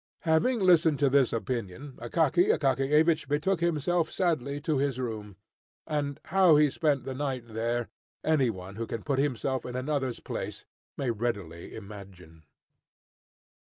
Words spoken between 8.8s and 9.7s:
can put himself